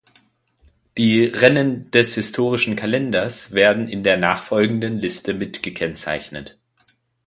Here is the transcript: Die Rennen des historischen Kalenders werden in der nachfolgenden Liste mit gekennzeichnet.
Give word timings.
Die 0.97 1.25
Rennen 1.25 1.91
des 1.91 2.15
historischen 2.15 2.75
Kalenders 2.75 3.51
werden 3.53 3.87
in 3.87 4.01
der 4.01 4.17
nachfolgenden 4.17 4.97
Liste 4.97 5.35
mit 5.35 5.61
gekennzeichnet. 5.61 6.57